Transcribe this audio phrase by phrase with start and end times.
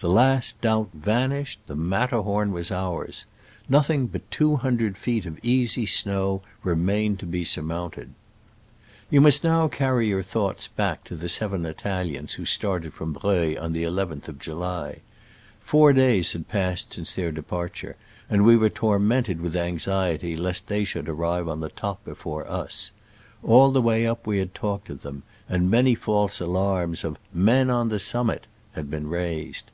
[0.00, 1.60] The last doubt vanished!
[1.68, 3.24] The Matter horn was ours!
[3.68, 8.10] Nothing but two hun dred feet of easy snow remained to be surmounted!
[9.10, 13.56] You must now carry your thoughts back to the seven Italians who started from Breuil
[13.62, 15.02] on the nth of July.
[15.60, 17.94] Four days had passed since their departure,
[18.28, 22.90] and we were tormented with anxiety lest they should arrive on the top before us.
[23.44, 27.70] All the way up we had talked of them, and many false alarms of" men
[27.70, 29.70] on the summit" had been raised.